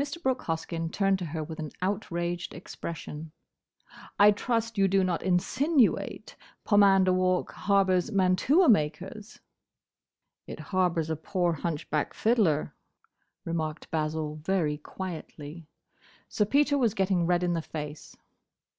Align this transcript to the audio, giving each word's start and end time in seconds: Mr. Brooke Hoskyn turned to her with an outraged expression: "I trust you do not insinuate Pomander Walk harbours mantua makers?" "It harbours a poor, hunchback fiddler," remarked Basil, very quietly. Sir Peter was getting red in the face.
Mr. 0.00 0.22
Brooke 0.22 0.44
Hoskyn 0.44 0.90
turned 0.90 1.18
to 1.18 1.26
her 1.36 1.44
with 1.44 1.58
an 1.58 1.70
outraged 1.82 2.54
expression: 2.54 3.30
"I 4.18 4.30
trust 4.30 4.78
you 4.78 4.88
do 4.88 5.04
not 5.04 5.22
insinuate 5.22 6.34
Pomander 6.64 7.12
Walk 7.12 7.52
harbours 7.52 8.10
mantua 8.10 8.70
makers?" 8.70 9.38
"It 10.46 10.60
harbours 10.72 11.10
a 11.10 11.14
poor, 11.16 11.52
hunchback 11.52 12.14
fiddler," 12.14 12.74
remarked 13.44 13.90
Basil, 13.90 14.36
very 14.36 14.78
quietly. 14.78 15.66
Sir 16.26 16.46
Peter 16.46 16.78
was 16.78 16.94
getting 16.94 17.26
red 17.26 17.42
in 17.42 17.52
the 17.52 17.60
face. 17.60 18.16